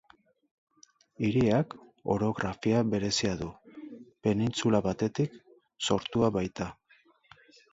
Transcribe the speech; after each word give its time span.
Hiriak 1.27 1.75
orografia 2.13 2.81
berezia 2.93 3.35
du, 3.43 3.49
penintsula 4.27 4.83
batetik 4.89 5.37
sortua 5.91 6.33
baita. 6.41 6.71